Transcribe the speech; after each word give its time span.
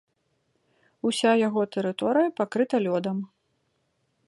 Уся 1.09 1.31
яго 1.47 1.61
тэрыторыя 1.75 2.33
пакрыта 2.41 2.75
лёдам. 2.87 3.17